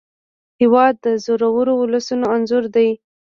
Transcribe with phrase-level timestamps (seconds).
[0.61, 2.89] هېواد د زړورو ولسونو انځور دی.